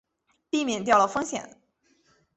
[0.49, 1.61] 避免掉了风险